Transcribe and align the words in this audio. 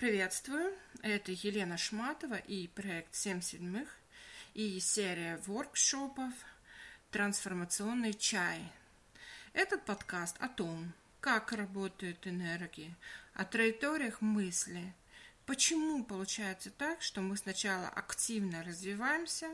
Приветствую, 0.00 0.72
это 1.02 1.30
Елена 1.30 1.76
Шматова 1.76 2.36
и 2.36 2.68
проект 2.68 3.14
«Семь 3.14 3.42
седьмых» 3.42 3.98
и 4.54 4.80
серия 4.80 5.36
воркшопов 5.44 6.32
«Трансформационный 7.10 8.14
чай». 8.14 8.72
Этот 9.52 9.84
подкаст 9.84 10.38
о 10.40 10.48
том, 10.48 10.94
как 11.20 11.52
работают 11.52 12.26
энергии, 12.26 12.96
о 13.34 13.44
траекториях 13.44 14.22
мысли, 14.22 14.94
почему 15.44 16.02
получается 16.02 16.70
так, 16.70 17.02
что 17.02 17.20
мы 17.20 17.36
сначала 17.36 17.86
активно 17.86 18.64
развиваемся, 18.64 19.50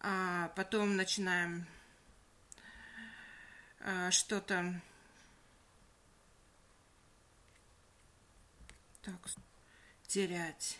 а 0.00 0.48
потом 0.56 0.96
начинаем 0.96 1.66
а, 3.80 4.10
что-то 4.10 4.80
так, 9.02 9.30
терять. 10.06 10.78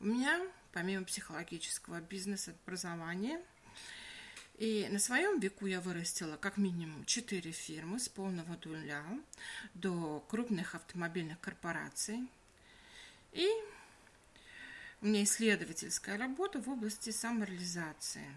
У 0.00 0.06
меня, 0.06 0.40
помимо 0.72 1.04
психологического 1.04 2.00
бизнеса, 2.00 2.54
образования, 2.64 3.40
и 4.58 4.88
на 4.90 4.98
своем 4.98 5.40
веку 5.40 5.66
я 5.66 5.80
вырастила 5.80 6.36
как 6.36 6.56
минимум 6.56 7.04
четыре 7.06 7.52
фирмы 7.52 7.98
с 7.98 8.08
полного 8.08 8.58
нуля 8.64 9.04
до 9.74 10.24
крупных 10.28 10.74
автомобильных 10.74 11.40
корпораций. 11.40 12.28
И 13.32 13.48
у 15.00 15.06
меня 15.06 15.24
исследовательская 15.24 16.18
работа 16.18 16.60
в 16.60 16.68
области 16.68 17.10
самореализации. 17.10 18.36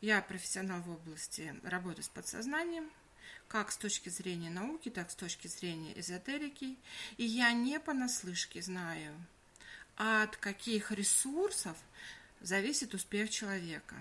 Я 0.00 0.22
профессионал 0.22 0.80
в 0.80 0.90
области 0.90 1.54
работы 1.62 2.02
с 2.02 2.08
подсознанием, 2.08 2.90
как 3.48 3.72
с 3.72 3.76
точки 3.76 4.10
зрения 4.10 4.50
науки, 4.50 4.90
так 4.90 5.10
с 5.10 5.14
точки 5.14 5.48
зрения 5.48 5.98
эзотерики. 5.98 6.76
И 7.16 7.24
я 7.24 7.52
не 7.52 7.80
понаслышке 7.80 8.62
знаю, 8.62 9.14
от 9.96 10.36
каких 10.36 10.92
ресурсов 10.92 11.76
зависит 12.40 12.94
успех 12.94 13.30
человека. 13.30 13.96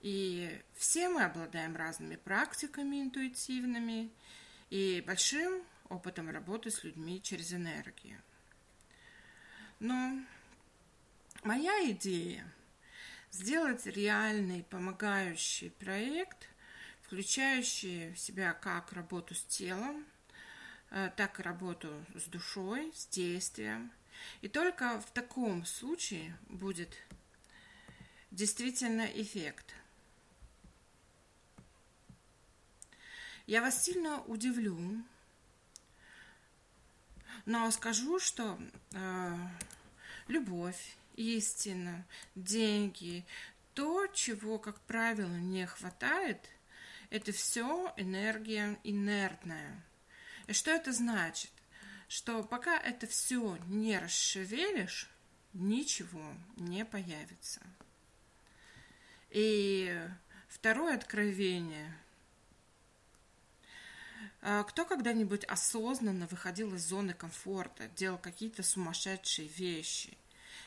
И 0.00 0.60
все 0.74 1.08
мы 1.08 1.24
обладаем 1.24 1.76
разными 1.76 2.16
практиками 2.16 3.02
интуитивными 3.02 4.10
и 4.70 5.02
большим 5.06 5.62
опытом 5.88 6.30
работы 6.30 6.70
с 6.70 6.82
людьми 6.82 7.20
через 7.22 7.52
энергию. 7.52 8.20
Но 9.78 10.18
моя 11.44 11.90
идея 11.90 12.50
сделать 13.30 13.86
реальный 13.86 14.62
помогающий 14.64 15.70
проект 15.70 16.48
включающие 17.12 18.14
в 18.14 18.18
себя 18.18 18.54
как 18.54 18.94
работу 18.94 19.34
с 19.34 19.42
телом, 19.42 20.06
э, 20.88 21.10
так 21.14 21.38
и 21.38 21.42
работу 21.42 21.92
с 22.14 22.22
душой, 22.22 22.90
с 22.94 23.06
действием. 23.08 23.92
И 24.40 24.48
только 24.48 24.98
в 24.98 25.10
таком 25.10 25.66
случае 25.66 26.34
будет 26.48 26.96
действительно 28.30 29.02
эффект. 29.02 29.74
Я 33.46 33.60
вас 33.60 33.84
сильно 33.84 34.22
удивлю, 34.22 35.04
но 37.44 37.70
скажу, 37.72 38.20
что 38.20 38.58
э, 38.92 39.36
любовь, 40.28 40.96
истина, 41.16 42.06
деньги, 42.34 43.26
то, 43.74 44.06
чего, 44.06 44.58
как 44.58 44.80
правило, 44.80 45.36
не 45.36 45.66
хватает– 45.66 46.48
это 47.12 47.30
все 47.30 47.92
энергия 47.98 48.78
инертная. 48.84 49.84
И 50.46 50.54
что 50.54 50.70
это 50.70 50.92
значит? 50.92 51.50
Что 52.08 52.42
пока 52.42 52.78
это 52.78 53.06
все 53.06 53.58
не 53.66 53.98
расшевелишь, 53.98 55.10
ничего 55.52 56.24
не 56.56 56.86
появится. 56.86 57.60
И 59.28 59.94
второе 60.48 60.96
откровение. 60.96 61.94
А 64.40 64.62
кто 64.62 64.86
когда-нибудь 64.86 65.44
осознанно 65.44 66.26
выходил 66.28 66.74
из 66.74 66.82
зоны 66.82 67.12
комфорта, 67.12 67.88
делал 67.88 68.16
какие-то 68.16 68.62
сумасшедшие 68.62 69.48
вещи? 69.48 70.16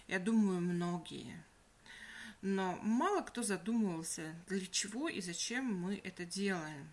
Я 0.08 0.20
думаю, 0.20 0.62
многие– 0.62 1.44
но 2.48 2.78
мало 2.84 3.22
кто 3.22 3.42
задумывался, 3.42 4.36
для 4.48 4.68
чего 4.68 5.10
и 5.10 5.20
зачем 5.20 5.66
мы 5.66 6.00
это 6.04 6.26
делаем. 6.26 6.88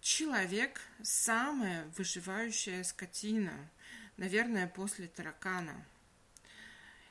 Человек– 0.00 0.80
самая 1.02 1.86
выживающая 1.96 2.84
скотина, 2.84 3.68
наверное, 4.16 4.68
после 4.68 5.08
таракана. 5.08 5.84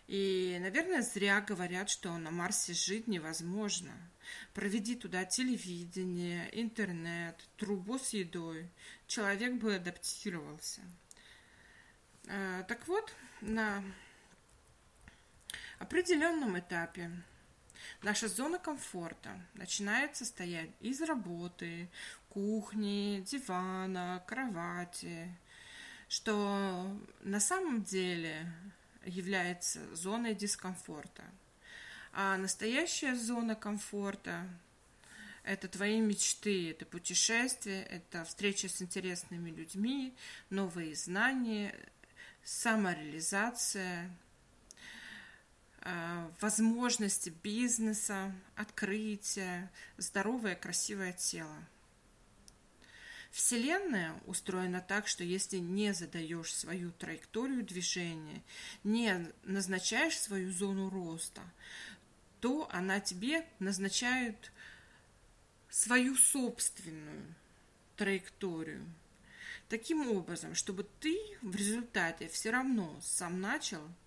И, 0.08 0.58
наверное, 0.62 1.02
зря 1.02 1.42
говорят, 1.42 1.90
что 1.90 2.18
на 2.18 2.32
Марсе 2.32 2.72
жить 2.72 3.08
невозможно. 3.08 3.92
Проведи 4.54 4.96
туда 4.96 5.26
телевидение, 5.26 6.50
интернет, 6.54 7.36
трубу 7.58 8.00
с 8.00 8.14
едой. 8.14 8.72
Человек 9.08 9.56
бы 9.56 9.76
адаптировался. 9.76 10.80
А, 12.30 12.64
так 12.64 12.88
вот, 12.88 13.14
на 13.42 13.84
определенном 15.80 16.60
этапе 16.60 17.10
наша 18.04 18.28
зона 18.28 18.60
комфорта 18.60 19.30
начинает 19.54 20.16
состоять 20.16 20.70
из 20.82 21.02
работы, 21.02 21.90
кухни, 22.28 23.24
дивана, 23.26 24.24
кровати, 24.28 25.34
что 26.10 27.00
на 27.22 27.40
самом 27.40 27.84
деле 27.84 28.52
является 29.06 29.96
зоной 29.96 30.36
дискомфорта. 30.36 31.24
А 32.12 32.38
настоящая 32.38 33.16
зона 33.16 33.56
комфорта– 33.56 34.48
это 35.44 35.68
твои 35.70 36.02
мечты, 36.02 36.72
это 36.72 36.86
путешествия, 36.86 37.84
это 37.84 38.26
встреча 38.26 38.68
с 38.68 38.82
интересными 38.82 39.50
людьми, 39.50 40.14
новые 40.50 40.96
знания, 40.96 41.74
самореализация– 42.44 44.12
возможности 46.42 47.34
бизнеса, 47.44 48.34
открытия, 48.56 49.72
здоровое, 49.98 50.56
красивое 50.56 51.14
тело. 51.14 51.56
Вселенная 53.32 54.20
устроена 54.26 54.82
так, 54.82 55.08
что 55.08 55.24
если 55.24 55.58
не 55.58 55.94
задаешь 55.94 56.54
свою 56.54 56.92
траекторию 56.92 57.64
движения, 57.64 58.42
не 58.84 59.32
назначаешь 59.44 60.18
свою 60.18 60.52
зону 60.52 60.90
роста, 60.90 61.42
то 62.42 62.68
она 62.72 63.00
тебе 63.00 63.46
назначает 63.60 64.52
свою 65.70 66.16
собственную 66.16 67.36
траекторию. 67.98 68.84
Таким 69.68 70.10
образом, 70.10 70.56
чтобы 70.56 70.88
ты 71.00 71.16
в 71.44 71.56
результате 71.56 72.28
все 72.30 72.50
равно 72.50 73.00
сам 73.04 73.40
начал– 73.42 73.82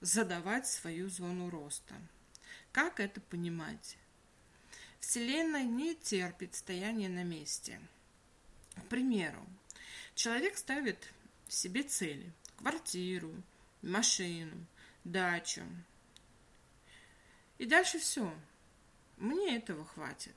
задавать 0.00 0.66
свою 0.66 1.08
зону 1.08 1.50
роста. 1.50 1.94
Как 2.72 3.00
это 3.00 3.20
понимать? 3.20 3.96
Вселенная 5.00 5.64
не 5.64 5.94
терпит 5.94 6.54
стояния 6.54 7.08
на 7.08 7.24
месте. 7.24 7.80
К 8.76 8.84
примеру, 8.88 9.44
человек 10.14 10.56
ставит 10.56 11.12
себе 11.48 11.82
цели– 11.82 12.32
квартиру, 12.60 13.32
машину, 13.82 14.66
дачу. 15.04 15.62
И 17.58 17.66
дальше 17.66 17.98
все. 17.98 18.32
Мне 19.16 19.56
этого 19.56 19.84
хватит. 19.84 20.34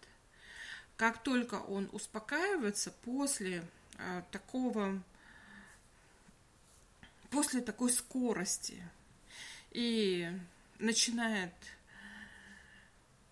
Как 0.97 1.23
только 1.23 1.55
он 1.55 1.89
успокаивается 1.91 2.91
после 2.91 3.65
э, 3.97 4.23
такого, 4.31 5.01
после 7.29 7.61
такой 7.61 7.91
скорости, 7.91 8.83
и 9.73 10.29
начинает 10.79 11.53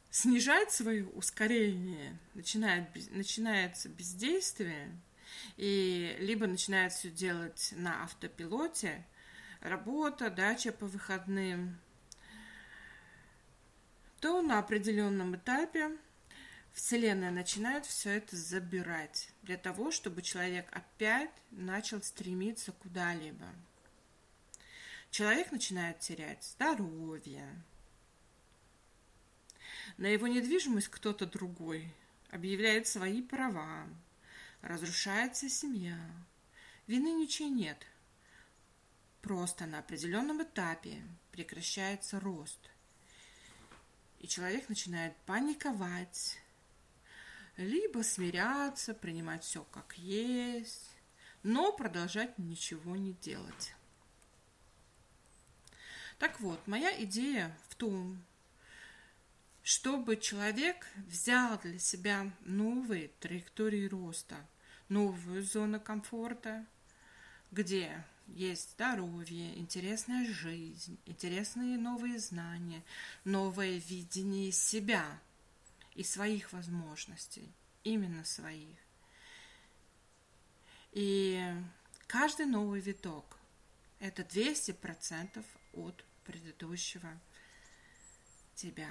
снижать 0.10 0.72
свое 0.72 1.06
ускорение, 1.06 2.18
начинает, 2.34 2.90
начинается 3.12 3.88
бездействие, 3.90 4.92
и 5.56 6.18
либо 6.20 6.48
начинает 6.48 6.92
все 6.92 7.10
делать 7.10 7.74
на 7.78 8.04
автопилоте, 8.04 9.06
работа, 9.62 10.30
дача 10.30 10.72
по 10.72 10.88
выходным, 10.88 11.80
то 14.20 14.42
на 14.42 14.60
определенном 14.60 15.36
этапе 15.36 15.98
Вселенная 16.74 17.32
начинает 17.32 17.86
все 17.86 18.12
это 18.12 18.36
забирать 18.36 19.30
для 19.42 19.58
того, 19.58 19.92
чтобы 19.92 20.22
человек 20.22 20.68
опять 20.72 21.32
начал 21.52 22.02
стремиться 22.02 22.72
куда-либо 22.72 23.46
человек 25.12 25.52
начинает 25.52 26.00
терять 26.00 26.44
здоровье. 26.44 27.48
На 29.98 30.08
его 30.08 30.28
недвижимость 30.28 30.88
кто-то 30.88 31.28
другой 31.28 31.94
объявляет 32.30 32.88
свои 32.88 33.22
права, 33.22 33.88
разрушается 34.62 35.50
семья, 35.50 36.00
Вины 36.88 37.14
ничего 37.14 37.48
нет. 37.48 37.86
Просто 39.22 39.66
на 39.66 39.80
определенном 39.80 40.42
этапе 40.42 41.02
прекращается 41.32 42.20
рост. 42.20 42.60
И 44.20 44.28
человек 44.28 44.68
начинает 44.68 45.16
паниковать, 45.26 46.38
либо 47.58 48.02
смиряться, 48.02 48.94
принимать 48.94 49.44
все 49.44 49.64
как 49.72 49.98
есть, 49.98 50.90
но 51.44 51.72
продолжать 51.72 52.38
ничего 52.38 52.96
не 52.96 53.14
делать. 53.14 53.74
Так 56.22 56.40
вот, 56.40 56.68
моя 56.68 57.04
идея 57.04 57.52
в 57.68 57.74
том, 57.74 58.24
чтобы 59.64 60.18
человек 60.18 60.86
взял 61.08 61.58
для 61.58 61.80
себя 61.80 62.32
новые 62.42 63.08
траектории 63.20 63.88
роста, 63.88 64.36
новую 64.88 65.42
зону 65.42 65.80
комфорта, 65.80 66.64
где 67.50 68.06
есть 68.28 68.74
здоровье, 68.74 69.58
интересная 69.58 70.32
жизнь, 70.32 71.00
интересные 71.08 71.80
новые 71.80 72.20
знания, 72.20 72.84
новое 73.24 73.80
видение 73.80 74.52
себя 74.52 75.04
и 75.96 76.04
своих 76.04 76.54
возможностей, 76.54 77.52
именно 77.84 78.26
своих. 78.26 78.78
И 80.92 81.44
каждый 82.06 82.46
новый 82.46 82.80
виток– 82.80 83.40
это 84.00 84.22
200% 84.22 85.44
от 85.74 86.06
предыдущего 86.26 87.20
тебя. 88.56 88.90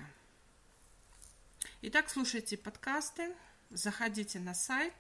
Итак, 1.83 2.11
слушайте 2.11 2.57
подкасты, 2.57 3.35
заходите 3.71 4.39
на 4.39 4.55
сайт 4.55 4.95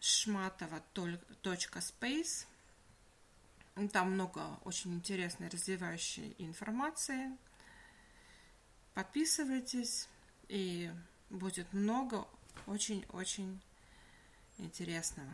шматова.space. 0.00 2.46
Там 3.92 4.12
много 4.12 4.58
очень 4.64 4.94
интересной 4.94 5.48
развивающей 5.48 6.34
информации. 6.38 7.36
Подписывайтесь, 8.94 10.08
и 10.48 10.90
будет 11.28 11.70
много 11.72 12.26
очень-очень 12.66 13.60
интересного. 14.58 15.32